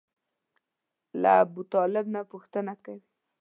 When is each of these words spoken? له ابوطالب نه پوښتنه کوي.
له 1.21 1.31
ابوطالب 1.43 2.05
نه 2.15 2.21
پوښتنه 2.31 2.73
کوي. 2.83 3.03